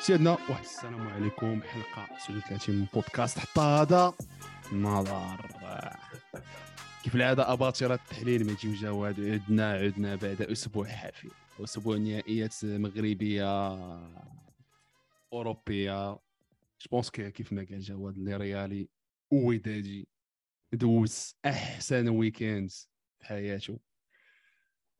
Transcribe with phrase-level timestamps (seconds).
[0.00, 1.62] سيدنا واحد السلام عليكم.
[1.62, 4.14] حلقة 39 من بودكاست حتى هذا.
[4.72, 5.46] النظر
[7.04, 8.46] كيف العادة؟ أباطرة التحليل.
[8.46, 9.20] ما يجيو جواد.
[9.20, 13.68] عدنا عدنا بعد أسبوع حافل أسبوع نهائيات مغربية
[15.32, 16.18] أوروبية.
[16.82, 18.88] جوبونس كيف ما قال جواد اللي ريالي
[19.30, 20.08] ودادي
[20.72, 22.70] دوز أحسن ويكاند
[23.18, 23.78] في حياته.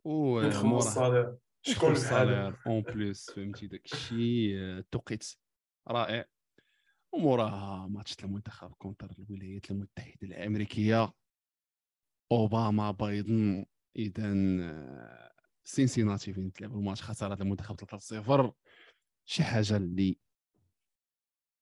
[0.05, 5.35] ومورا شكون السالير en plus فهمتي داك الشيء توقيت
[5.89, 6.25] رائع.
[7.13, 11.13] وموراها ماتش المنتخب contre الولايات المتحدة الأمريكية.
[12.33, 13.67] أوباما بايدن.
[13.97, 14.35] اذا
[15.65, 18.53] Cincinnati فين تلعب الماتش؟ خسارة المنتخب 3-0
[19.25, 20.19] شي حاجة اللي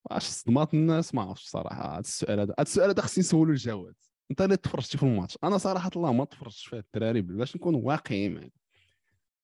[0.04, 1.92] واش صدمات الناس ما عرفتش صراحة.
[1.92, 3.94] هذا السؤال هذا هذا السؤال هذا خصني نسولو الجواد
[4.30, 5.38] أنت اللي تفرجتي في الماتش.
[5.44, 8.52] أنا صراحة الله ما تفرجتش في الدراري باش نكون واقعي معك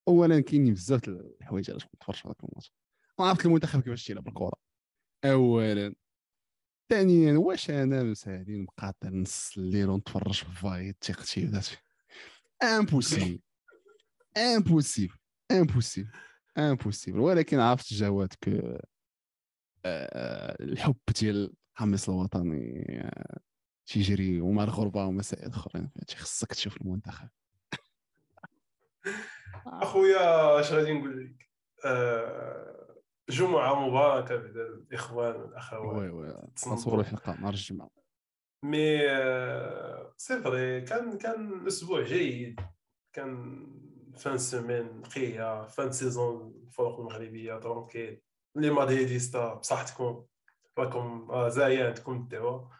[0.09, 2.73] اولا كاينين بزاف الحوايج علاش نتفرج في هذاك الماتش.
[3.19, 4.53] ما عرفت المنتخب كيفاش تيلعب الكرة.
[5.25, 5.95] اولا.
[6.91, 11.65] ثانيا واش أنا مسالي نقاطع نص الليل ونتفرج في فايت تيختي وداك
[12.63, 13.41] impossible
[14.37, 15.15] impossible
[15.51, 16.11] impossible
[16.59, 18.49] impossible ولكن عرفت جواتك
[19.85, 23.41] آه، الحب ديال الحماس الوطني آه،
[23.87, 25.91] تيجري ومع الغربة ومسائل أخرين.
[26.17, 27.29] خصك تشوف المنتخب.
[29.67, 31.49] أخويا اش غادي نقول لك؟
[31.85, 32.97] آه،
[33.31, 35.97] جمعة مباركة بعد الإخوان والأخوات.
[35.97, 37.91] وي وي تصوروا الحلقة نهار الجمعة.
[38.63, 38.99] mais
[40.17, 42.61] c'est vrai كان كان أسبوع جيد.
[43.13, 43.67] كان
[44.17, 48.21] fin semaine نقيه fin saison الفرق المغربية tranquille
[48.57, 50.25] les Madridistas بصحتكم
[50.79, 52.71] راكم آه، زايا عندكم الدعوه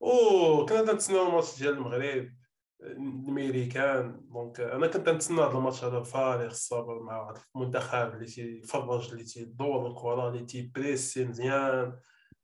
[0.00, 2.43] وكنا تنتسناو الماتش ديال المغرب.
[2.80, 9.10] الميريكان donc أنا كنت نتسنى هذا الماتش هذا فارغ الصبر مع واحد المنتخب اللي تيفرج
[9.10, 11.96] اللي تيدور الكرة اللي تي presser مزيان.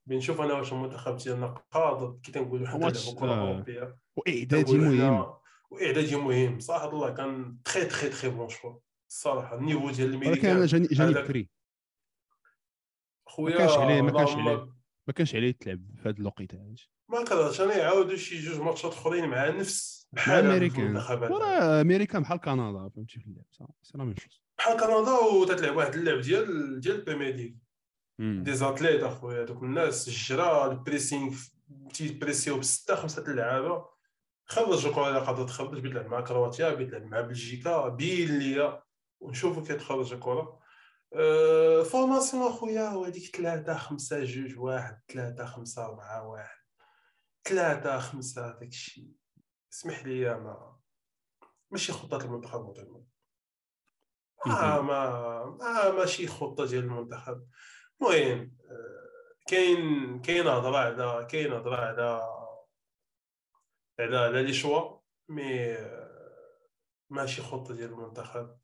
[0.06, 3.48] بنشوف أنا واش المنتخب ديالنا قادر كي تنقولوا حنا نلعبوا كرة آه.
[3.48, 3.96] أوروبية.
[4.16, 5.26] وإعدادي مهم.
[5.70, 6.60] وإعدادي مهم.
[6.60, 8.74] صراحة الله كان très très très bon choix
[9.08, 10.56] الصراحة ال niveau ديال ولكن الميريكان.
[10.56, 11.50] أنا جاني جاني بكري
[13.26, 14.79] خويا ما كانش عليه ما كانش عليه.
[15.10, 16.74] ما كانش عليه تلعب في هذا الوقت هذا
[17.08, 22.40] ما كرهتش أنا يعاودوا شي جوج matchات أخرين مع نفس بحال امريكان وراه امريكان بحال
[22.40, 23.44] كندا فهمتي في اللعب
[23.82, 24.42] c'est la même chose.
[24.58, 27.54] بحال كندا وتتلعب واحد اللعب ديال ديال
[28.18, 28.42] مم.
[28.42, 31.34] des athlètes أخويا دوك الناس الجرا ال pressing
[31.94, 33.84] تي presserو بستة خمسة اللعابة.
[34.46, 38.82] خرج الكره الا قادر تخرج بيتلعب مع كرواتيا بيتلعب مع بلجيكا بين ليا
[39.20, 40.59] ونشوفوا كيتخرج الكرة.
[41.14, 46.60] أه formation أخويا هو هذيك ثلاثة خمسة جوج واحد ثلاثة خمسة أربعة واحد
[47.44, 49.12] ثلاثة خمسة داك الشيء.
[49.72, 50.76] اسمح لي ما
[51.70, 53.06] ماشي خطة المنتخب الوطني
[54.46, 57.46] آه ما ما ماشي خطة ديال المنتخب.
[58.02, 59.10] المهم آه،
[59.48, 62.22] كاين كاين هضرة على كاين هضرة على
[64.00, 66.58] على على les choix مي آه،
[67.10, 68.56] ماشي خطة ديال المنتخب.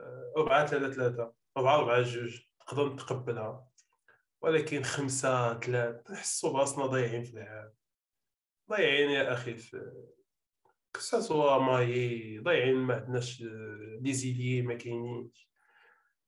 [0.00, 3.68] آه، أربعة ثلاثة ثلاثة أربعة أربعة جوج نقدر نتقبلها
[4.40, 7.72] ولكن خمسة ثلاثة نحسو براسنا ضايعين في العام
[8.70, 9.92] ضايعين يا أخي في
[10.94, 15.50] كساسوا ماي ضايعين ما عندناش آه، لي زيلي ما كاينينش.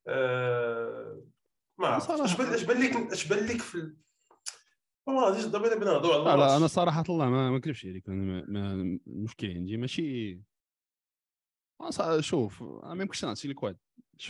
[0.08, 1.24] آه،
[1.78, 2.20] ما عرفتش.
[2.20, 3.94] اش بان لك اش بان لك في
[5.06, 6.66] ما غاديش دابا دابا نهضروا على أنا.
[6.66, 8.72] صراحة الله ما ما نكذبش عليك ما
[9.06, 10.40] المشكل عندي ماشي
[12.20, 13.78] شوف أنا ما يمكنش نعطي لك واحد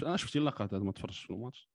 [0.02, 1.70] أنا شفت اللقطات ما تفرجتش في الماتش.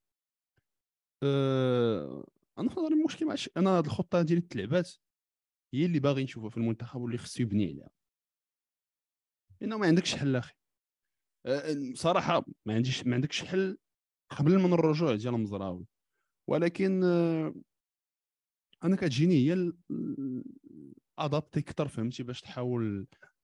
[1.24, 2.28] أه...
[2.60, 4.94] أنا في المشكل ماشي أنا هاد الخطة ديال التلعبات
[5.74, 7.90] هي اللي باغي نشوفها في المنتخب واللي خصو يبني عليها.
[9.62, 10.54] لأنه ما عندكش حل أخي.
[11.46, 13.78] أه، صراحة ما عنديش ما عندكش حل
[14.30, 15.86] قبل من الرجوع ديال مزراوي.
[16.48, 17.54] ولكن أه،
[18.84, 19.78] أنا كتجيني هي ال-
[21.20, 23.35] adaptée أكثر فهمتي باش تحاول آه،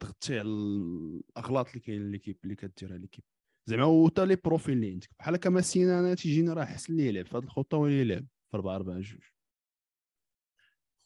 [0.00, 3.24] تغطي على الأغلاط اللي كاين l'équipe اللي كديرها l'équipe
[3.66, 5.08] زعما وتا les profils اللي عندك.
[5.18, 8.56] بحال هكا ماسينا أنا تيجيني راه حسن لي يلعب في هذه الخطه ولا يلعب في
[8.56, 9.20] 4 4 2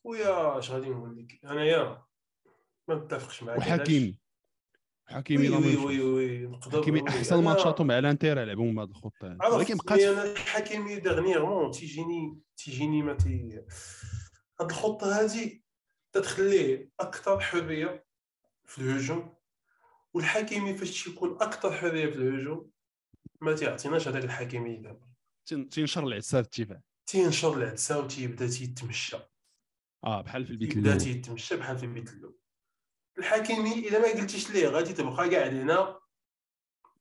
[0.04, 2.04] خويا اش غادي نقول لك؟ أنايا
[2.88, 3.58] ما متفقش معاك.
[3.58, 4.20] وحكيمي.
[5.08, 7.08] حكيمي oui oui oui نقدر حكيمي.
[7.08, 9.32] أحسن matchاتهم على انتر لعبهم بهذه الخطة.
[9.32, 9.54] هذه.
[9.54, 13.64] ولكن بقات أنا حكيمي dernièrement تيجيني تيجيني ما تي
[14.60, 15.60] هاد الخطة هذه
[16.12, 18.04] تتخليه أكثر حرية
[18.66, 19.34] في الهجوم
[20.14, 22.70] والحكيمي فاش تيكون أكثر حريه في الهجوم
[23.40, 25.06] ما تيعطيناش هذاك الحكيمي دابا
[25.46, 29.16] تين- تينشر العدسة في الدفاع تينشر العدسة وتيبدا تيتمشى
[30.04, 32.38] آه بحال في البيت الأول تيتمشى بحال في البيت الأول
[33.18, 36.00] الحكيمي الا ما قلتيش ليه غادي تبقى كاع علينا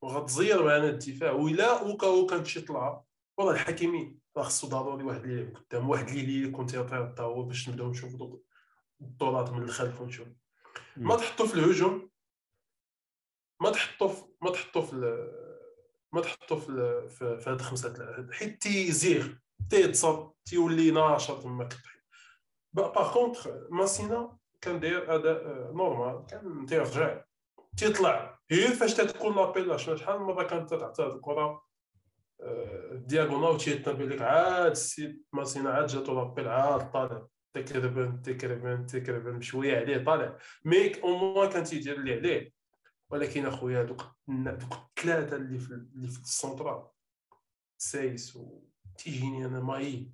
[0.01, 3.06] وغتزير معنا الدفاع وإلا وكا وكان شي طلعه
[3.38, 7.44] والله الحكيمي راه خصو ضروري واحد اللي يلعب قدام واحد اللي يكون تيطير حتى هو
[7.44, 8.45] باش نبداو نشوفوا دوك
[9.01, 10.27] البطولات من الخلف ونشوف
[10.98, 12.10] ما تحطوا في الهجوم.
[13.62, 14.96] ما تحطوا في ما تحطوا في
[16.14, 19.28] ما تحطوا في في هاد تلاعب حيت تيزيغ
[19.70, 21.70] تيتصاب تيولي ناشط تما
[22.74, 27.22] par contre ماسينا كان داير أداء آه، normal كان تيرجع
[27.78, 31.64] تيطلع غير فاش تتكون l'appel شحال من مرة كانت تعطي هاد الكرة؟
[32.42, 37.28] آه، diagonale وتيتنبه لك عاد السيد ماسينا عاد جاتو l'appel عاد طالع.
[37.54, 40.38] تكربن تكربن تكربن بشوية عليه طالع.
[40.66, 42.54] mais au moins كان تيدير اللي عليه.
[43.10, 46.88] ولكن أخويا دوك دوك الثلاثه اللي في اللي في السونترال
[47.78, 48.64] Saïss و
[48.98, 50.12] تيجيني أنا mais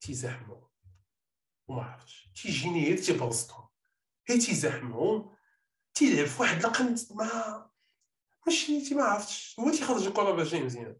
[0.00, 0.66] تيزحموا
[1.68, 2.30] وما عرفتش.
[2.42, 3.68] تيجيني غير تيبرزطهم
[4.30, 5.36] غير تيزحمهم
[5.94, 7.70] تيلعب في واحد القنت ما
[8.46, 9.56] ماشي ما عرفتش.
[9.60, 10.96] هو تيخرج الكره باش مزيان.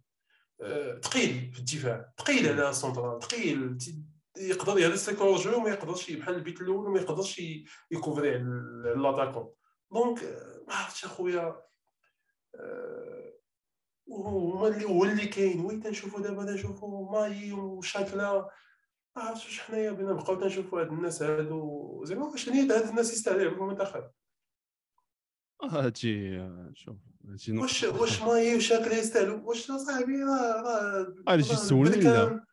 [0.60, 2.12] آه، ثقيل في الدفاع.
[2.18, 4.02] ثقيل على السونترال ثقيل تي-
[4.38, 7.42] يقدر يهرس لك ال jeu وما يقدرش بحال البيت الأول وما يقدرش
[7.90, 9.52] ي couvrir على l'attaquant.
[9.92, 11.62] donc آه، ما عرفتش أخويا
[12.54, 13.32] آه،
[14.06, 15.60] وهما اللي هو اللي كاين.
[15.60, 18.50] وين تنشوفوا دابا تنشوفوا ماي وشاكلا.
[19.16, 22.04] ما عرفتش واش حنايا بينا نبقاو تنشوفوا هاد الناس هادو.
[22.04, 23.12] زعما واش نيت هاد الناس
[23.42, 24.10] يلعبوا في المنتخب.
[25.64, 26.96] هادشي آه، شوف
[27.28, 31.42] هادشي واش واش ماي وشاكلا يستاهلوا؟ واش صاحبي راه راه غادي
[31.90, 32.45] تجي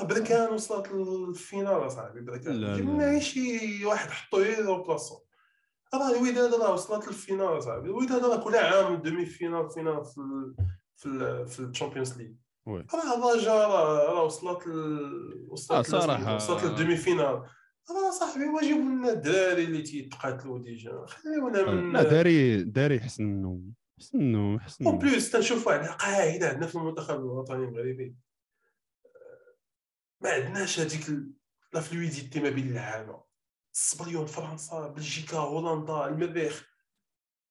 [0.00, 2.76] آه بركان وصلت لل finale اصاحبي بركان لا.
[2.76, 5.16] جبنا شي واحد حطو غير بلاصتو
[5.94, 10.20] راه الوداد راه وصلت لل finale اصاحبي الوداد راه كل عام demi-finale finale في
[10.96, 12.30] في ال- في ال Champions League.
[12.68, 14.70] راه الرجاء راه راه وصلت ل-
[15.50, 16.32] آه، وصلت صراحة.
[16.32, 17.42] ل- وصلت لل demi-finale
[17.90, 21.06] راه صاحبي واجيبوا لنا الدراري اللي تيتقاتلوا déjà.
[21.06, 23.60] خليونا من لا داري داري حسن
[23.98, 28.16] حسن حسن en plus تنشوف واحد القاعده عندنا في المنتخب الوطني المغربي
[30.22, 31.06] ما عندناش هذيك
[31.72, 33.24] la fluidité ما بين اللعابه
[33.74, 36.68] الصبريون فرنسا بلجيكا هولندا المريخ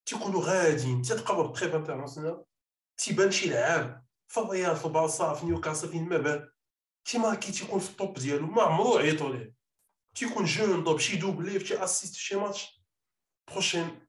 [0.05, 2.43] تيكونوا غاديين تتقرب ال trêve internationale
[2.97, 6.49] تيبان شي لعاب في الريال في البارسا في نيوكاسل فين ما بان.
[7.05, 9.55] تي marquer تيكون في ال top ديالو ما عمرو عيطوا ليه.
[10.15, 12.83] تيكون جون ضرب شي doublé في شي assist في شي match
[13.51, 14.07] prochaine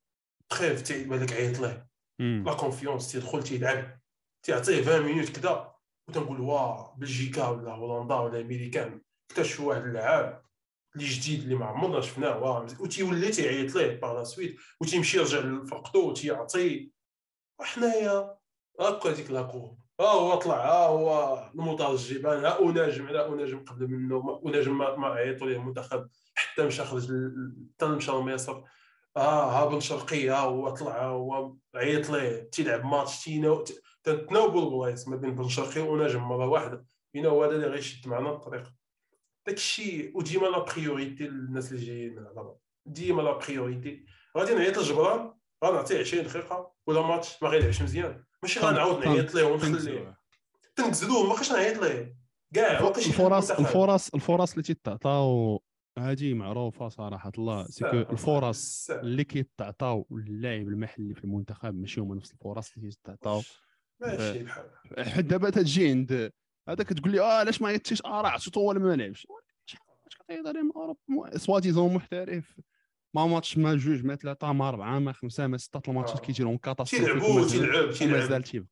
[0.48, 1.88] trêve تيبان لك عيط ليه.
[2.19, 4.00] la confiance تيدخل تيلعب.
[4.42, 5.71] تيعطيه 20 minutes كذا
[6.16, 9.00] وتنقول واه بلجيكا ولا هولندا ولا امريكان
[9.30, 10.42] اكتشفوا واحد اللعاب
[10.96, 12.66] اللي جديد اللي ما عمرنا شفناه.
[12.80, 16.92] وتيولي تيعيط ليه باغ لا سويت وتيمشي يرجع لفرقتو وتيعطي
[17.60, 18.36] وحنايا
[18.80, 23.88] هاكا هذيك لاكو ها هو طلع ها هو المطار الجبال ها اناجم على اناجم قبل
[23.88, 27.08] منه اناجم ما, عيطوا ليه المنتخب حتى مشى خرج
[27.74, 28.62] حتى مشى لمصر
[29.16, 33.64] آه ها بن شرقي ها هو طلع ها هو عيط ليه تيلعب ماتش تينا
[34.02, 36.84] تناوبوا البلايص ما بين بن شرقي ونجم مرة واحدة
[37.14, 38.72] بينا هو هذا اللي غيشد معنا الطريق
[39.46, 44.04] داك الشيء وديما la priorité للناس اللي جايين من l'Europe ديما la priorité
[44.38, 45.34] غادي نعيط لجبران
[45.64, 50.19] غنعطيه 20 دقيقة ولا ماتش ما غيلعبش مزيان ماشي غنعاود نعيط ليه ونخليه.
[50.76, 52.16] تنكزلوه ما بقاش نعيط ليه
[52.55, 53.50] كاع الفرص.
[53.50, 55.62] الفرص الفرص اللي تيتعطاو
[55.98, 58.12] هذه معروفة صراحة الله سيكو ساعة.
[58.12, 58.90] الفرص.
[58.90, 63.43] اللي كيتعطاو للاعب المحلي في المنتخب ماشي هما نفس الفرص اللي كيتعطاو
[64.02, 64.46] ماشي
[65.10, 66.32] حيت دابا تجي عند
[66.69, 70.46] هذا كتقول لي آه علاش ما عيطتيش آه راه عطيتو ولا ما لعبش واش كتعيط
[70.46, 72.60] عليه من اوروب مو- سوا ديزون محترف
[73.15, 76.20] ما ماتش ما جوج ما ثلاثة ما اربعه ما خمسه ما سته الماتشات آه.
[76.26, 78.69] كيجي لهم كاتاستروف تيلعبوا تيلعب تيلعب تيبقى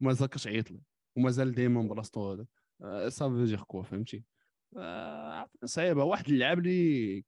[0.00, 0.80] ومازال كتعيط له
[1.16, 2.46] ومازال دائما بلاصتو هذا
[2.82, 4.24] آه، صافي دير كوا فهمتي
[4.76, 7.24] آه، صعيبه واحد اللعاب اللي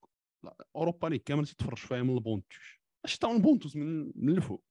[0.76, 2.80] اوروبا ليغ كامل تتفرج فيها من البونتوش
[3.20, 4.64] تا من البونتوس من من الفوق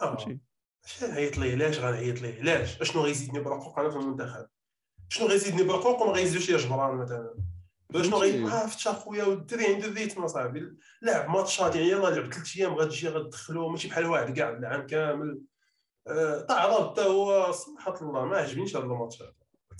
[0.00, 0.16] آه.
[0.16, 0.38] فهمتي
[0.86, 4.46] اش غنعيط ليه؟ علاش غنعيط ليه؟ علاش؟ اشنو غيزيدني برقوق أنا في المنتخب؟
[5.08, 7.34] شنو غيزيدني برقوق وما غيزيدوش ليا جبران مثلا؟
[8.02, 10.76] شنو غي ما عرفتش اخويا والدري عنده الريتم اصاحبي.
[11.02, 15.40] لعب ماتشات يعني يلاه لعب ثلاث أيام غتجي غتدخلو ماشي بحال واحد كاع العام كامل.
[16.08, 19.32] آه، تعرض حتى هو صراحة الله ما عجبنيش هذا الماتش هذا.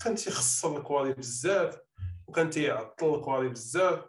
[0.05, 1.79] كان تيخسر الكوالي بزاف
[2.27, 4.05] وكان تيعطل الكوالي بزاف.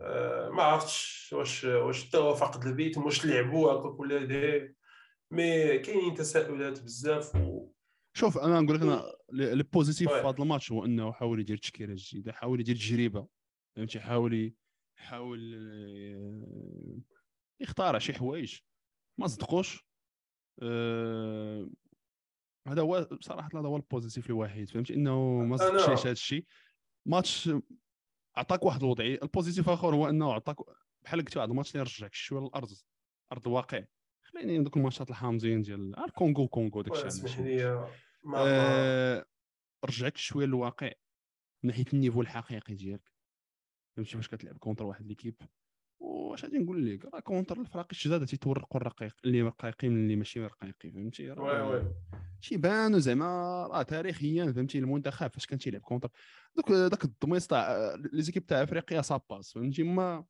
[0.00, 4.16] آه، ما عرفتش واش واش حتى هو فقد ال rythme واش لعبوا هكاك ولا
[5.32, 7.72] mais كاينين تساؤلات بزاف و...
[8.16, 10.20] شوف أنا نقول لك أنا le positif في.
[10.20, 13.28] هذا الماتش هو إنه حاول يدير تشكيلة جديدة حاول يدير تجربة
[13.76, 14.54] فهمتي؟ حاول
[14.98, 17.00] حاول آه،
[17.60, 18.58] يختار شي حوايج.
[19.18, 19.84] ما صدقوش؟
[20.62, 21.70] آه،
[22.68, 26.44] هذا هو بصراحة هذا هو ال positif الوحيد فهمتي؟ إنه ما صدقش هذا الشيء
[27.06, 27.50] ماتش
[28.36, 29.18] عطاك واحد الوضعية.
[29.22, 30.56] ال positif آخر هو إنه عطاك
[31.04, 32.68] بحال قلت هذا الماتش اللي رجعك شوية للأرض
[33.32, 33.84] أرض الواقع.
[34.34, 37.86] خليني دوك الماتشات الحامضين ديال الكونغو كونغو داك الشيء
[38.36, 39.26] آه،
[39.84, 40.86] رجعك شوية للواقع
[41.62, 43.12] من ناحية ال niveau الحقيقي ديالك.
[43.96, 45.34] فهمتي فاش كتلعب contre واحد l'équipe؟
[46.00, 50.92] واش غادي نقول لك؟ راه contre الفرق الشداد تيتورقوا الرقيق اللي رقيقين اللي ماشي رقيقين
[50.92, 51.94] فهمتي؟ راه oui
[52.42, 53.26] تيبانوا زعما
[53.66, 56.10] راه تاريخيا فهمتي المنتخب فاش كان تيلعب كونتر.
[56.56, 60.24] دوك داك الضميس تاع لي زيكيب تاع افريقيا ساباس فهمتي؟ ما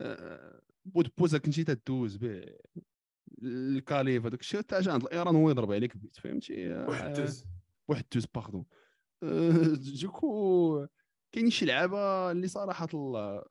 [0.00, 2.56] آه، بود بوزا كنتي تدوز به.
[3.42, 7.44] الكاليف هذاك الشيء تاع جا عند الإيران هو يضرب عليك بيت فهمتي؟ آه، واحد دوز
[7.88, 8.64] واحد دوز باردون
[9.22, 9.50] آه،
[10.02, 10.86] دوكو
[11.32, 13.42] كاين شي لعابه اللي صراحة الله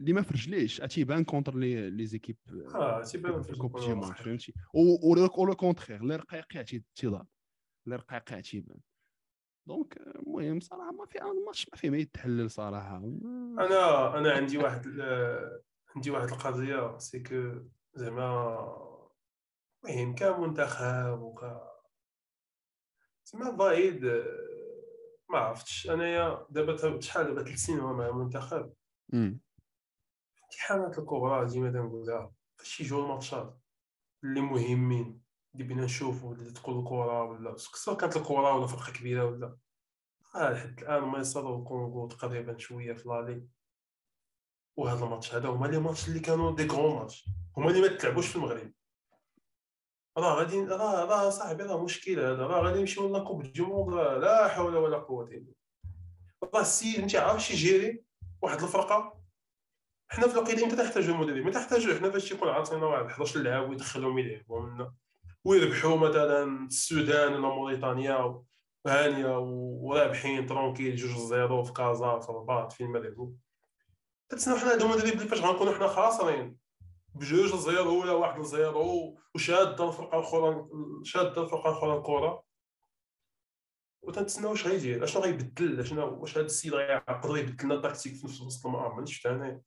[0.00, 2.36] اللي ما في رجليش تيبان كونتر لي لي زيكيب
[2.74, 4.20] آه تيبان في الكوب دي ماتش.
[4.22, 7.26] فهمتي؟ و لو كونتخيغ اللي رقيقه تي- تيضرب
[7.86, 8.78] اللي رقيقه تيبان
[9.66, 12.96] دونك آه، المهم صراحة ما في الماتش ما فيه ما يتحلل صراحة.
[13.58, 14.86] أنا أنا عندي واحد
[15.96, 17.52] عندي واحد القضية سي كو
[17.96, 18.86] زعما
[19.84, 21.44] المهم كمنتخب وك
[23.24, 23.50] زعما
[24.04, 24.46] آه،
[25.30, 25.90] ما عرفتش.
[25.90, 28.72] أنايا دابا شحال دابا ثلاث سنين مع المنتخب.
[30.38, 33.58] الامتحانات الكبرى ديما تنقولها؟ فاش يجيو الماتشات
[34.24, 35.22] اللي مهمين
[35.54, 39.56] اللي بينا نشوفوا اللي تكون الكرة ولا سواء كانت الكرة ولا فرقة كبيرة ولا؟
[40.34, 43.48] آه لحد الآن مصر والكونغو تقريبا شوية في لالي
[44.76, 47.28] وهذا الماتش هذا هما les matchs اللي كانوا des grands matchs.
[47.56, 48.72] هما اللي ما تلعبوش في المغرب.
[50.18, 52.46] راه غادي راه راه صاحبي راه مشكل هذا.
[52.46, 53.08] راه غادي نمشيو
[53.58, 55.54] monde راه لا حول ولا قوة إلا بالله.
[56.54, 58.02] راه السيد أنت عارف شي gérer؟
[58.42, 59.20] واحد الفرقة.
[60.08, 61.94] حنا في الوقيته إمتى تحتاجوا المدرب ما تحتاجوا.
[61.94, 64.94] حنا فاش تيكون عاطينا واحد 11 لاعب ويدخلهم يلعبوا منا
[65.44, 68.42] ويربحوا مثلا السودان ولا موريتانيا
[68.86, 72.98] هانيه ورابحين tranquille جوج zéro في كازا في الرباط فين ما
[74.28, 76.56] تتسناو حنا هذا المدرب اللي فاش غنكونوا حنا خاسرين
[77.14, 80.68] بجوج zéro ولا واحد zéro وشادة الفرقة الأخرى
[81.04, 82.44] شادة الفرقة الأخرى الكره
[84.02, 88.40] وتنتسناو واش غيدير اشنو غيبدل اشنو واش هذا السيد غيقدر يبدل لنا التكتيك في نفس
[88.40, 89.60] وسط المرمى مانيش شفت أنا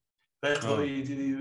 [0.45, 0.85] غيقدر آه.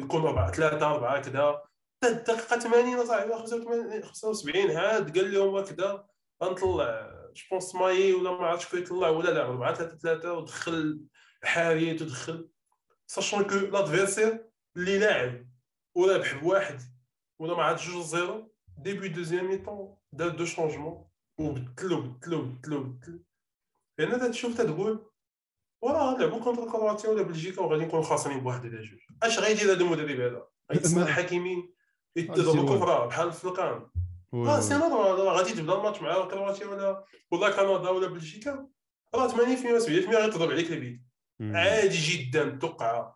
[0.05, 1.63] يكون 4 3 4 كذا
[2.05, 6.07] حتى الدقيقة 80 صاحبي 75 75 عاد قال لهم هكذا
[6.45, 11.01] غنطلع جو بونس ماي ولا ما عرفتش كيف يطلع ولا لا 4 3 3 ودخل
[11.45, 12.49] حاريت ودخل
[13.11, 15.47] ساشون كو لادفيرسير اللي لاعب
[15.97, 16.81] ورابح بواحد
[17.41, 23.23] ولا عرفتش جوج زيرو début deuxième mi-temps دار deux changements وبدل وبدل وبدل وبدل
[23.99, 25.11] لأن تشوف تتقول
[25.83, 29.81] وراه لعبوا contre كرواتيا ولا بلجيكا وغادي نكونوا خاسرين بواحد ولا جوج اش غيدير هذا
[29.81, 31.75] المدرب هذا غيتسنى ما- الحكيمين
[32.17, 32.77] يتضربوا.
[32.77, 33.87] كفره بحال في الكان
[34.35, 34.61] آه.
[34.61, 38.69] c'est normal غادي تبدا الماتش مع كرواتيا ولا ولا كندا ولا بلجيكا
[39.15, 41.03] راه 80% 70% غيتضرب عليك البيت.
[41.41, 43.15] عادي جدا توقع.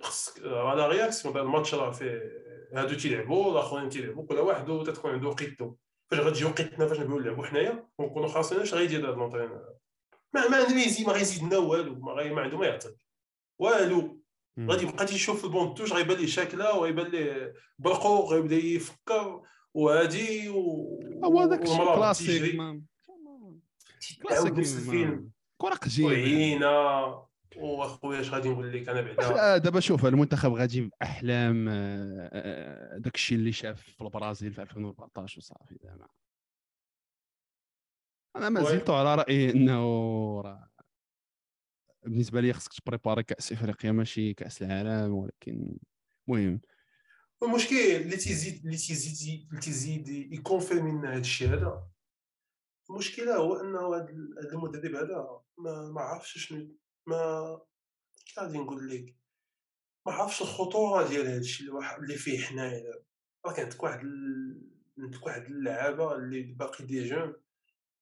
[0.00, 2.32] خصك la réaction تاع الماتش راه فيه
[2.74, 5.74] هادو تيلعبوا الآخرين تيلعبوا كل واحد تتكون عنده وقيتو.
[6.10, 9.74] فاش غتجي وقيتنا فاش نبغيو نلعبوا حنايا ونكونوا خاسرين اش غيدير هذا l'entraîneur
[10.34, 12.96] ما ما عنده ما يزيد ما غيزيد لنا والو ما, غي ما عنده ما يعطيك.
[13.58, 14.20] والو.
[14.60, 19.42] غادي يبقى تيشوف ال banc de touche غيبان ليه شاكلا وغيبان ليه برقوق غيبدا يفكر
[19.74, 20.62] وهادي و
[21.24, 22.52] هو هذاك الشيء كلاسيك
[24.22, 25.30] كلاسيك الفيلم.
[25.58, 29.54] كرة قديمه وعينا واخويا اش غادي نقول لك؟ أنا بعدا.
[29.54, 34.62] آه، دابا شوف المنتخب غادي بأحلام آه، آه، داك الشيء اللي شاف في البرازيل في
[34.62, 36.08] 2014 وصافي زعما
[38.36, 38.64] أنا ما.
[38.64, 39.80] زلت على رايي إنه
[40.40, 40.70] راه
[42.02, 45.76] بالنسبة لي خصك تبريباري كأس إفريقيا ماشي كأس العالم ولكن
[46.28, 46.60] المهم
[47.42, 51.88] المشكل اللي تيزيد اللي تيزيد اللي تيزيد يكونفيرمي لنا هذا الشيء هذا.
[52.90, 56.76] المشكلة هو إنه هذا المدرب هذا ما ما عرفش شنو
[57.06, 57.60] ما
[58.38, 59.16] غادي نقول لك؟
[60.06, 61.66] ما عرفش الخطورة ديال هذا الشيء
[61.98, 63.02] اللي فيه حنايا.
[63.46, 64.00] راه كانت واحد
[64.98, 67.34] عندك واحد اللعابة اللي باقي des jeunes.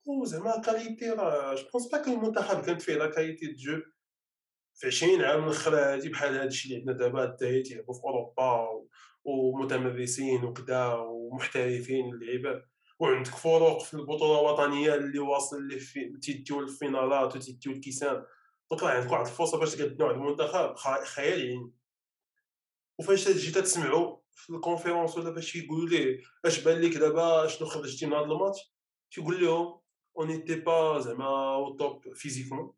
[0.07, 3.83] وزعما qualité راه je pense pas que المنتخب كانت فيه la qualité de jeu
[4.75, 8.69] في 20 عام الآخر هادي بحال هذا الشيء اللي عندنا دابا تيلعبوا في أوروبا
[9.25, 12.76] ومتمرسين وكذا ومحترفين اللعيبة.
[12.99, 18.25] وعندك فروق في البطولة الوطنية اللي واصل اللي في تيديو الفينالات وتيديو الكيسان.
[18.71, 21.73] donc راه عندك واحد الفرصة باش تقدموا واحد المنتخب خ- خيال علمي
[22.99, 27.69] وفاش تجي تسمعوا في ال conférence ولا فاش يقولوا ليه؟ اش بان لك دابا؟ شنو
[27.69, 28.75] خرجتي من هذا الماتش؟
[29.11, 29.81] تيقول لهم
[30.19, 32.73] on était pas زعما au top physiquement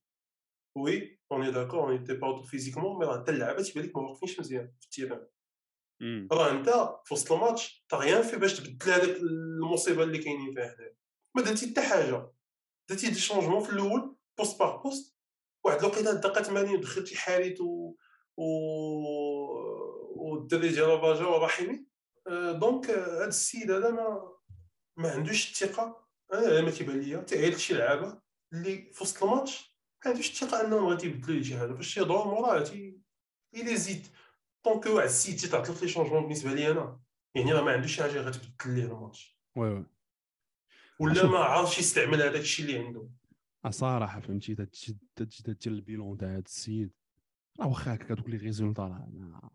[0.76, 3.84] oui on est d'accord on était pas au top physiquement mais راه حتى اللعابه تيبان
[3.84, 5.26] لك ما واقفينش مزيان في ال terrain.
[6.32, 6.68] راه انت
[7.04, 10.90] في وسط الماتش t'as rien fait باش تبدل هذاك المصيبة اللي كاينين فيها حنا
[11.36, 12.32] ما درتي حتى حاجة.
[12.90, 15.16] درتي دي شونجمون في الأول بوست باغ بوست
[15.64, 17.94] واحد الوقيتة الدقه 80 دخلتي حارث و
[18.36, 18.44] و
[20.16, 21.86] والدري ديال الرجاء ورحيمي.
[22.26, 24.32] آه، دونك آه، هاد السيد هذا ما
[24.96, 26.08] ما عندوش الثقة.
[26.32, 27.18] أنا ما تيبان ليا.
[27.18, 28.20] تعيط شي لعابة
[28.52, 32.62] اللي في وسط الماتش ما عندوش الثقة أنهم غادي يبدلوا لي شي حاجة فاش موراه
[32.64, 33.00] تي
[33.54, 34.06] الي زيد
[34.68, 37.00] طونك واحد السيتي تعطل لي شونجمون بالنسبة لي أنا
[37.34, 39.84] يعني راه ما عندوش شي حاجة غتبدل ليه الماتش وي وي
[41.00, 41.26] ولا.
[41.26, 43.08] ما عارفش يستعمل هذاك الشيء اللي عنده
[43.70, 46.90] صراحة فهمتي تجي دير ال bilan تاع هذا السيد
[47.60, 49.50] راه واخا هكا دوك les résultats راه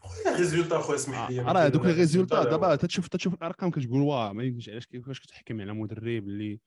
[0.00, 4.32] خويا résultats خويا اسمح لي راه دوك les résultats دابا تتشوف تتشوف الارقام كتقول واه
[4.32, 6.60] ما يمكنش علاش كيفاش كتحكم على مدرب اللي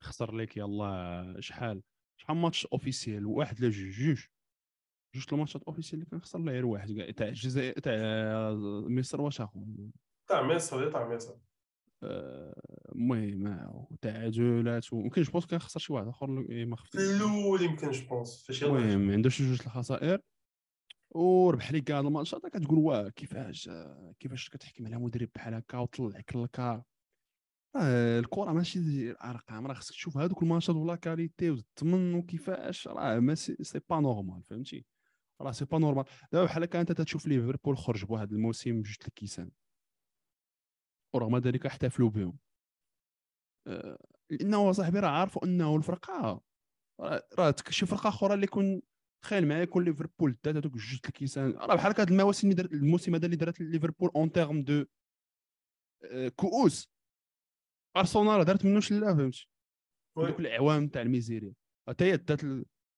[0.00, 1.82] خسر لك يلاه شحال؟
[2.16, 4.22] شحال ماتش officiel واحد لا جوج جوج.
[5.14, 7.94] جوج الماتشات officiel اللي كان خسر لا غير واحد كاع تاع الجزائر تاع
[8.88, 9.64] مصر واش أخو؟
[10.28, 11.34] تاع مصر تاع مصر.
[12.02, 12.60] آه،
[12.94, 17.00] المهم آه، تعادلات ويمكن je pense كان خسر شي واحد آخر اللي ما خفتش.
[17.00, 20.20] الأول يمكن je pense فاش المهم ما عندوش جوج الخسائر.
[21.10, 26.36] وربح لي كاع الماتشات كتقول واه كيفاش آه، كيفاش كتحكم على مدرب بحال هكا وطلعك
[26.36, 26.82] لل quart
[27.76, 28.78] راه الكرة ماشي
[29.10, 34.42] الارقام راه خصك تشوف هذوك الماتشات و la qualité وتضمن وكيفاش راه c'est pas normal
[34.42, 34.84] فهمتي؟
[35.42, 39.50] راه c'est pas normal دابا بحال هكا أنت تتشوف ليفربول خرج بواحد الموسم بجوج الكيسان
[41.14, 42.38] ورغم ذلك احتفلوا بهم.
[43.66, 43.98] آه،
[44.30, 46.40] لأنه صاحبي راه عارفوا إنه الفرقة
[47.38, 48.82] راه- شي فرقة أخرى اللي كون
[49.24, 52.72] تخيل معايا يكون ليفربول دات هذوك جوج الكيسان راه بحال هكا هاد المواسم اللي درت
[52.72, 54.84] الموسم هذا اللي دارت ليفربول en termes de
[56.04, 56.88] آه، كؤوس.
[57.96, 59.48] أرسنال راه دارت منه شحال فهمتي.
[60.16, 61.54] دوك الإعوام تاع الميزيريا.
[61.88, 62.40] حتى هي دات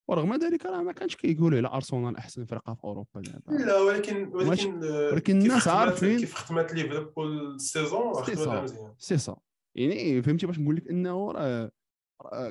[0.08, 3.52] ورغم ذلك راه ما كانش كيقولوا على أرسنال أحسن فرقة في أوروبا دابا.
[3.52, 8.62] لا ولكن ولكن آه، ولكن الناس عارفين- كيف ختمات ليفربول ال saison صا.
[8.62, 8.94] مزيان.
[8.99, 9.37] سي سا.
[9.75, 11.70] يعني فهمتي باش نقول لك إنه راه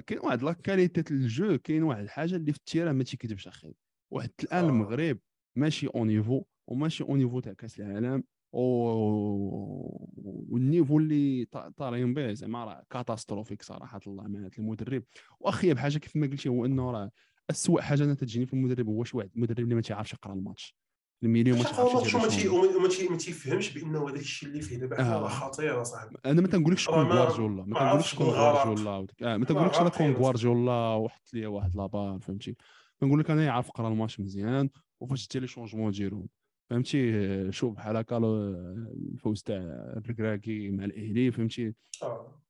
[0.07, 3.47] كاين واحد la qualité du jeu كاين واحد الحاجة اللي في ال terrain ما تيكذبش
[3.47, 3.73] أخي.
[4.11, 4.69] واحد الان آه.
[4.69, 5.17] المغرب
[5.55, 10.07] ماشي un niveau وماشي un niveau تاع كأس العالم و-
[10.53, 15.03] وال niveau اللي طا- طالعين به زعما راه catastrophique صراحة الله مع المدرب.
[15.39, 17.11] وأخي بحاجة كيف ما قلتي هو إنه راه
[17.49, 20.75] اسوء حاجة أنا تجيني في المدرب هو شي واحد المدرب اللي ما تيعرفش يقرأ الماتش.
[21.23, 24.77] ال milieu ما تيعرفش وما ما تيفهمش بأنه هذاك الشيء اللي فيه.
[24.77, 25.19] دابا آه.
[25.21, 28.27] راه خطير اصاحبي أنا ما تنقولكش راه كون غوارديولا ما تنقولكش كون.
[28.27, 30.13] غوارديولا آه ما تنقولكش أنا كون.
[30.13, 32.55] غوارديولا وحط لي واحد لابار فهمتي؟
[33.01, 36.27] كنقول لك أنا يعرف يقرأ الماتش مزيان وفاش تي les changements ديالهم.
[36.69, 39.57] فهمتي؟ آه، شوف بحال هكا الفوز تاع
[39.97, 42.42] الركراكي مع الأهلي فهمتي؟ آه.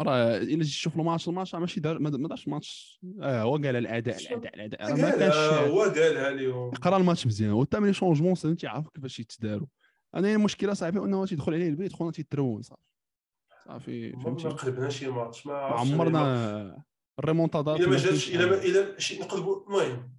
[0.00, 3.00] راه إلا جيت تشوف الماتش الماتش راه ماشي دار ما ما دارش ماتش.
[3.22, 4.90] آه هو قال الأداء الأداء الأداء.
[4.90, 5.34] راه ما كانش
[5.70, 7.52] هو قالها لهم قرا الماتش مزيان.
[7.52, 9.66] وتا ملي شونجمون فهمتي عارف كيفاش يتداروا.
[10.14, 12.82] أنا المشكلة صاحبي أنه تيدخل عليه البيت خونا تيترون صافي.
[13.66, 16.84] صافي ما فهمتي؟ قلبنا شي ماتش ما ما عمرنا
[17.18, 18.54] الريمونتادات إلا ما ما جاتش إلا ما.
[18.54, 20.12] إلا شي نقلبوا المهم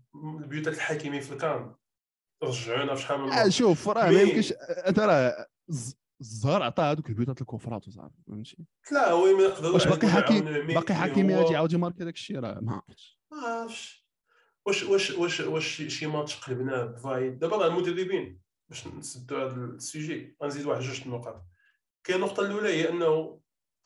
[0.43, 1.75] البيوتات الحاكمين في الكان
[2.43, 3.49] رجعونا في شحال من آه.
[3.49, 4.53] شوف راه ما يمكنش
[4.87, 5.47] أنت راه
[6.21, 8.57] الزهر عطاه هذوك البيوتات ال coup francs وصافي فهمتي؟
[8.91, 12.39] لا هو ما يقدر واش باقي حكي؟ باقي mais حكيمي غادي يعاود يماركي داك الشيء
[12.39, 13.19] راه ما عرفتش.
[13.31, 14.07] ما عرفتش.
[14.65, 19.69] واش واش واش واش شي- ماتش قلبناه بفايد دابا راه المدربين باش نسدوا هذا ال
[19.69, 21.45] sujet غنزيد واحد جوج النقط
[22.03, 23.39] كاين النقطة الأولى هي أنه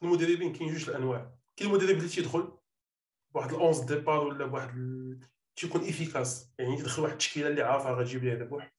[0.04, 1.36] المدربين كاين جوج الأنواع.
[1.56, 2.58] كاين المدرب اللي تيدخل
[3.34, 5.20] بواحد ال onze départ ولا بواحد ال...
[5.56, 8.76] تيكون efficace يعني يدخل واحد التشكيلة اللي عارفها غتجيب ليه الربح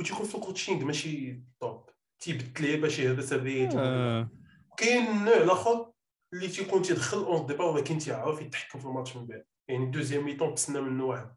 [0.00, 4.30] وتيكون في ال coaching ماشي توب تيبدل ليه باش يهبط ال rythme آه.
[4.76, 5.92] كاين النوع الآخر
[6.32, 9.44] اللي تيكون تيدخل en départ ولكن تيعرف يتحكم في الماتش من بعد.
[9.68, 11.36] يعني deuxième mi-temps تسنى منه واحد.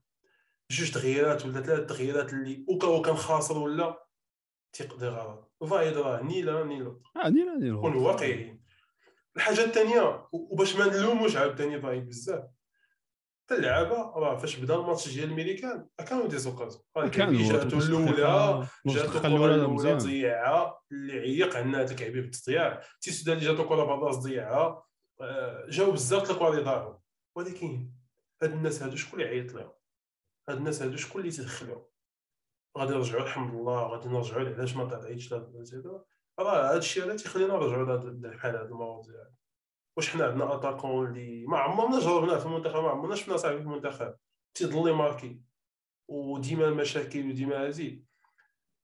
[0.72, 4.08] جوج تغييرات ولا ثلاث تغييرات اللي au cas كان خاسر ولا
[4.74, 8.63] تيقضي غلط فايد راه ني لا ني لا آه، نير نير نكون واقعيين
[9.36, 12.44] الحاجة الثانية وباش ما نلوموش عاوتاني فايد بزاف.
[13.49, 18.95] حتى اللعابه راه فاش بدأ الماتش ديال الميريكان كانوا des occasions كانوا جاتو الأولى نص
[18.95, 24.83] جاتو الكرة الأولى ضيعها اللي عيق عندنا هذاك عبيب بالتضياع تيسودالي جاتو كرة بالراس ضيعها
[25.21, 26.97] آه، جاو بزاف الكوار اللي ضاعوا.
[27.35, 27.91] ولكن
[28.43, 29.71] هاد الناس هادو شكون اللي عيط لهم؟
[30.49, 31.81] هاد الناس هادو شكون اللي تدخلوا
[32.77, 36.03] غادي نرجعوا الحمد لله غادي نرجعوا علاش ما زيدا
[36.39, 39.15] راه هاد الشيء هذا تيخلينا نرجعوا لهاد بحال هاد المواضيع
[39.99, 43.63] واش حنا عندنا attaquant اللي ما عمرنا جربناه في المنتخب ما عمرنا شفنا صاحبي في
[43.63, 44.15] المنتخب.
[44.53, 45.41] تيضل marqué.
[46.07, 47.99] وديما المشاكل وديما هذه.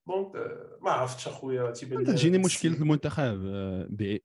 [0.08, 2.73] donc آه، ما عرفتش أخويا تيبان لي تجيني مشكلة.
[2.73, 4.19] المنتخب آه،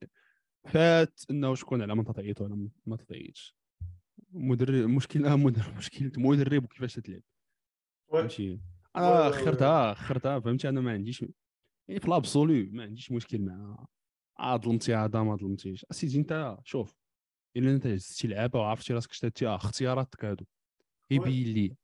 [0.64, 3.56] فات إنه شكون على من تعيط ولا ما تعيطش.
[4.32, 7.22] مدرب مشكلة مدرب مشكلة مدرب وكيفاش تلعب.
[8.12, 8.60] فهمتي؟
[8.96, 11.24] أنا خرتها خرتها فهمتي؟ أنا ما عنديش
[11.88, 13.86] يعني في l'absolu ما عنديش مشكل مع
[14.56, 16.96] ظلمتي هذا ما ظلمتيش أسيدي أنت شوف
[17.56, 20.44] إلا أنت هزتي لعابة وعرفتي راسك شتاتي آه اختياراتك هادو.
[21.10, 21.76] يبين لي.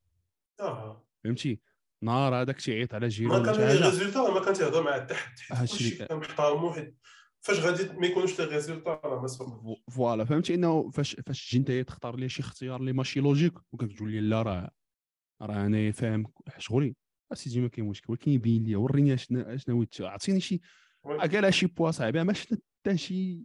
[0.60, 1.06] آه.
[1.24, 1.60] فهمتي؟
[2.02, 5.66] نهار هذاك تيعيط على جيرو ما كان résultat ما كان تيهضر مع حتى حد
[5.98, 6.96] كان محترمو حيت
[7.40, 10.24] فاش غادي ما يكونوش les résultats راه ما فو- voilà.
[10.24, 14.20] فهمتي؟ إنه فاش فاش تجي انت تختار لي شي اختيار اللي ماشي logique وكتقول لي
[14.20, 14.70] لا راه
[15.42, 16.24] راه أنا فاهم
[16.58, 16.96] شغلي.
[17.32, 18.06] أسيدي ما كاين مشكل.
[18.12, 18.76] ولكن يبين لي.
[18.76, 20.60] وريني اشنا نويت عطيني شي
[21.06, 23.44] قال شي بوا صاحبي ما شفنا حتى شي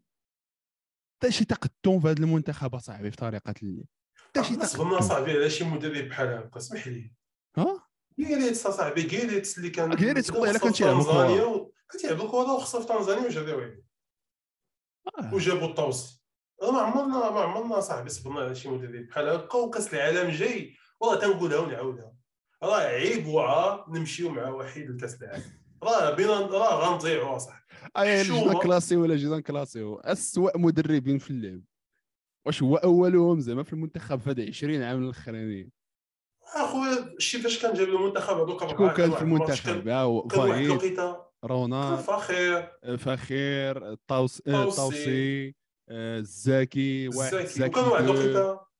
[1.17, 3.85] حتى شي تقدم في هذا المنتخب صاحبي في طريقة اللي.
[4.15, 5.01] حتى شي تقدم.
[5.01, 7.13] صاحبي على شي مدرب بحال هكا اسمح لي.
[7.57, 7.87] ها؟
[8.19, 12.87] جيريتس صاحبي جيريتس اللي كان جيريتس والله خصو كان تيلعب كان تيلعب الكره وخصو في
[12.87, 13.83] تنزانيا عليه
[15.19, 15.33] آه.
[15.33, 16.21] وجابوا الطوسي
[16.61, 19.57] راه ما عمرنا ما عمرنا صاحبي صبرنا على شي مدرب بحال هكا.
[19.57, 20.75] وكأس العالم جاي.
[20.99, 22.15] والله تنقولها ونعاودها.
[22.63, 25.60] راه عيب وعار نمشيو مع وحيد لكأس العالم.
[25.83, 27.61] راه بينا راه غنضيعوا صاحبي
[27.97, 31.61] أي هو؟ كلاسي ولا جينا كلاسي اسوء مدربين في اللعب.
[32.45, 35.71] واش هو أولهم؟ زعما في المنتخب في هذا 20 عام الأخرانيين.
[36.55, 41.11] أخويا شتي فاش كان جاب المنتخب هذوك شكون كان في المنتخب؟ ها هو فايد الوقيتة.
[41.11, 44.77] كان رونا فاخر فخير طوس آه، طوسي.
[44.77, 45.55] طوسي
[45.89, 48.70] آه، الزاكي واحد الزاكي الزاكي وكان واحد الوقيتة.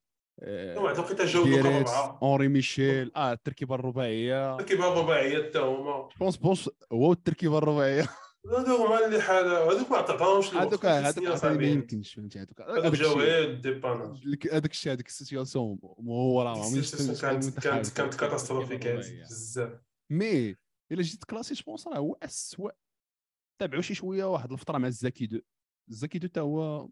[0.44, 3.12] آه، كان واحد الوقيته جاو دوك جيريتس اربعه اونري ميشيل.
[3.16, 4.58] آه التركيبة الرباعية.
[4.58, 6.10] كيبقى الرباعية حتى هما.
[6.20, 8.08] pense pense هو التركيبة الرباعية.
[8.46, 12.62] هذوك هما اللي حال هذوك ما عطاوش هذوك هذوك ما يمكن يمكنش فهمتي هذوك.
[12.62, 16.72] هذوك غير dépannage هذاك الشيء هذيك ال situation هو راه
[17.22, 17.90] كانت كانت.
[17.90, 18.88] كانت catastrophique.
[18.88, 19.80] بزاف.
[20.12, 20.56] mais
[20.92, 22.72] إلا جيت classer je pense راه هو اسوء
[23.62, 25.40] تابعوا شي شوية واحد الفترة مع الزاكي deux
[25.90, 26.90] الزاكي deux حتى هو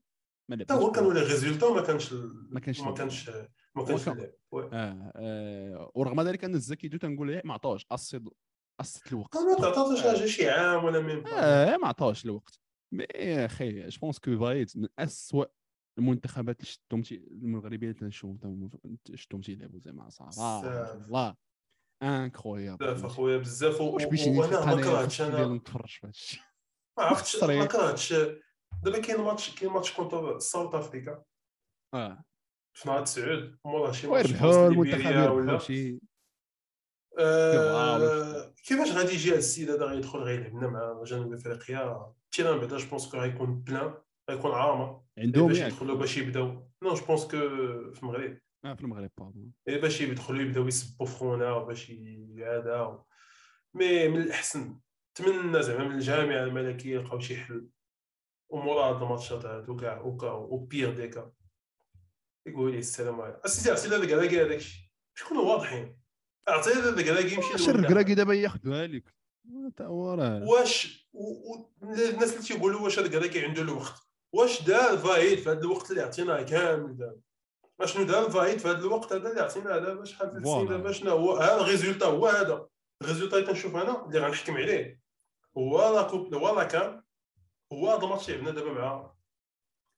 [0.50, 2.94] ما حتى هو لعبش كانوا les résultats وما كانش ما كانش ما.
[2.94, 3.30] كانش
[3.76, 4.32] ما كانش كان-.
[4.54, 8.30] آه, آه ورغم ذلك أن الزاكي deux تنقول له ما عطاوش اصيد
[8.82, 9.38] اصيد الوقت.
[9.38, 11.28] ما تعطاتش حاجة شي عام ولا même.
[11.28, 12.60] آه ما عطاوش الوقت.
[12.94, 13.06] mais
[13.46, 15.50] أخي je pense que فايت من اسوء
[16.00, 18.70] المنتخبات اللي شفتهم المغربيه اللي شفتهم
[19.14, 20.98] شفتهم تيلعبوا زعما صراحة.
[20.98, 21.36] والله
[22.04, 23.06] incroyable بزاف.
[23.06, 25.48] اخويا بزاف واش وأنا ما كرهتش أنا.
[25.48, 26.38] نتفرج في
[26.98, 27.66] ما عرفتش ما.
[27.66, 28.14] كرهتش
[28.84, 31.24] دابا كاين ماتش كاين ماتش contre South Africa
[31.94, 32.24] آه
[32.74, 36.00] في نهار تسعود مورا شي ماتش ويربحوا وسط المنتخب ولا شي
[37.20, 42.58] آه، كيفاش غادي يجي هاد السيد هذا غيدخل غيلعب لنا مع جنوب افريقيا ال terrain
[42.60, 43.94] بعدا je pense que غيكون plein
[44.30, 47.38] غيكون عامر عندهم باش يدخلوا باش يبداو non je pense que
[47.94, 51.92] في المغرب آه في المغرب pardon إيه باش يدخلوا يبداو يسبوا في خونا وباش
[52.38, 53.04] هذا
[53.74, 54.80] مي من الاحسن
[55.12, 57.68] نتمنى زعما من الجامعة الملكيه يلقاو شي حل
[58.50, 61.32] ومورا هاد الماتشات هادو كاع وكا وبيغ ديكا
[62.46, 63.40] يقول لي السلام عليكم.
[63.46, 64.82] أسيدي عرفتي هذاك هذاك هذاك الشيء
[65.16, 66.00] شكونوا واضحين.
[66.48, 67.86] عرفتي هذاك هذاك يمشي اش للمنتخب.
[67.86, 69.14] الركراكي دابا ياخذها لك؟
[69.76, 70.44] تا هو راه.
[70.44, 71.10] واش.
[71.84, 73.94] الناس اللي تيقولوا واش هذاك هذاك عنده الوقت
[74.34, 77.20] واش دار فايد في هذا الوقت اللي عطيناه كامل دابا
[77.82, 80.68] اشنو دار فايد في هذا الوقت هذا اللي عطيناه دابا شحال في السنين.
[80.68, 82.68] دابا شنو هو؟ هذا ال résultat هو هذا.
[83.02, 85.02] ال résultat اللي تنشوف أنا اللي غنحكم عليه.
[85.58, 87.04] هو la coupe هو la CAN
[87.74, 89.14] هو هذا الماتش اللي لعبنا دابا مع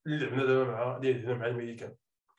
[0.08, 1.96] اللي لعبنا دابا مع اللي لعبنا مع الميريكان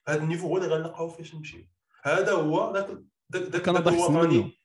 [0.09, 1.69] هذا ال niveau هو اللي غنلقاو فاش نمشي
[2.03, 2.91] هذا هو ذاك
[3.33, 3.69] ذاك ذاك.
[3.69, 4.59] الوطني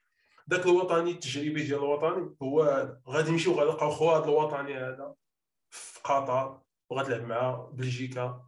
[0.50, 3.02] ذاك الوطني التجريبي ديال الوطني هو هذا.
[3.08, 5.16] غادي نمشيو غنلقاو خو هذا الوطني هذا
[5.70, 8.48] في قطر وغتلعب مع بلجيكا.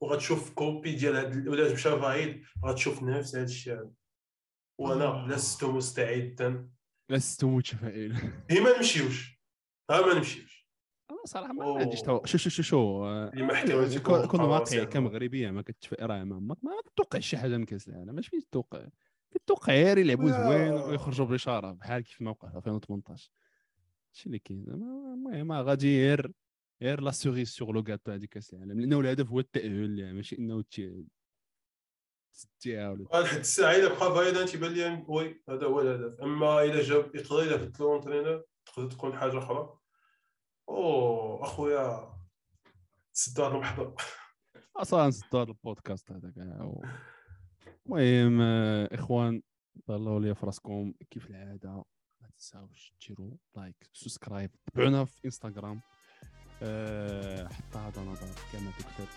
[0.00, 3.90] وغتشوف copie ديال هاد ولا مشى فايد غتشوف نفس هذا الشيء هذا
[4.78, 5.26] وأنا آه.
[5.28, 6.68] لست مستعدا
[7.10, 8.12] لست متفائل
[8.50, 9.40] هي ما نمشيوش
[9.90, 10.51] ها ما نمشيوش
[11.26, 11.78] صراحة ما.
[11.78, 12.00] عنديش.
[12.00, 13.06] شو شو شو شو
[14.26, 14.86] كون واقعي.
[14.86, 18.86] كمغربيه ما كتفائل راه ما ما تتوقعش شي حاجة من كاس العالم اش فين تتوقع
[19.30, 23.30] كتوقع غير يلعبوا زوين ويخرجوا باشاره بحال كيف ما وقع في 2018
[24.08, 26.32] هادشي اللي كاين زعما المهم غادي غير
[26.82, 30.38] غير la cerise sur le gâteau هذيك كاس العالم لأنه الهدف هو التأهل يعني ماشي
[30.38, 31.04] إنه تي-
[32.34, 36.20] تستيها ولا لحد الساعة إلا بقى فايدا تيبان لي oui هذا هو الهدف.
[36.20, 39.78] أما إلا جاب يقدر الا بدلو entraîneur تقدر تكون حاجة أخرى؟
[40.76, 42.12] أو أخويا
[43.12, 43.94] سدوا هذا المحضر
[44.76, 46.84] أصلا نسدو هذا البودكاست هذا كاع و-
[47.86, 49.42] المهم آه، إخوان
[49.86, 51.84] تهلاو ليا في راسكم كيف العادة.
[52.20, 55.80] ما تنساوش ديروا like subscribe تابعونا في إنستغرام.
[56.62, 59.08] أه حتى هذا نظر كما تكتب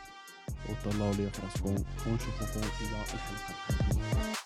[0.69, 1.83] وتهلاو ليا في راسكم.
[2.11, 4.44] ونشوفكم إلى الحلقة القادمة.